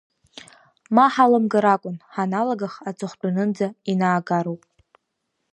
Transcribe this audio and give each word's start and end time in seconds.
Ма 0.95 1.05
ҳаламгар 1.13 1.65
акәын, 1.73 1.97
ҳаналагах 2.13 2.73
аҵыхәтәанынӡа 2.89 3.67
инаагароуп. 3.91 4.61